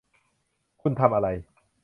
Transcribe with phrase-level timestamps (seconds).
[0.81, 1.27] คุณทำอะไร